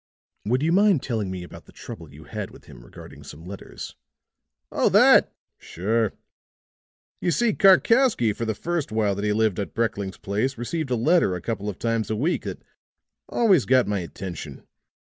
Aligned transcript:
"Would 0.45 0.63
you 0.63 0.71
mind 0.71 1.03
telling 1.03 1.29
me 1.29 1.43
about 1.43 1.65
the 1.65 1.71
trouble 1.71 2.11
you 2.11 2.23
had 2.23 2.49
with 2.49 2.65
him 2.65 2.83
regarding 2.83 3.23
some 3.23 3.45
letters?" 3.45 3.95
"Oh, 4.71 4.89
that! 4.89 5.31
Sure. 5.59 6.13
You 7.21 7.29
see, 7.29 7.53
Karkowsky 7.53 8.33
for 8.33 8.45
the 8.45 8.55
first 8.55 8.91
while 8.91 9.13
that 9.13 9.23
he 9.23 9.31
lived 9.31 9.59
at 9.59 9.75
Brekling's 9.75 10.17
place 10.17 10.57
received 10.57 10.89
a 10.89 10.95
letter 10.95 11.35
a 11.35 11.39
couple 11.41 11.69
of 11.69 11.77
times 11.77 12.09
a 12.09 12.15
week 12.15 12.45
that 12.45 12.63
always 13.29 13.65
got 13.65 13.85
my 13.85 13.99
attention. 13.99 14.63